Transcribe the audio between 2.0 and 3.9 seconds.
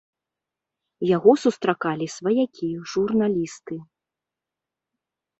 сваякі, журналісты.